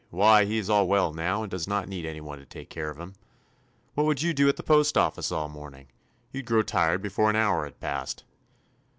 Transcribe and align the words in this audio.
Why 0.09 0.45
he 0.45 0.57
is 0.57 0.67
all 0.67 0.87
well 0.87 1.13
now 1.13 1.43
and 1.43 1.51
does 1.51 1.67
not 1.67 1.87
need 1.87 2.07
any 2.07 2.21
one 2.21 2.39
to 2.39 2.45
take 2.47 2.71
care 2.71 2.89
of 2.89 2.97
him. 2.97 3.13
What 3.93 4.07
would 4.07 4.19
you 4.23 4.33
do 4.33 4.49
at 4.49 4.55
the 4.55 4.63
postoffice 4.63 5.31
all 5.31 5.47
the 5.47 5.53
morning? 5.53 5.89
You 6.31 6.41
'd 6.41 6.45
grow 6.47 6.63
tired 6.63 7.03
before 7.03 7.29
an 7.29 7.35
hour 7.35 7.65
had 7.65 7.79
passed." 7.79 8.23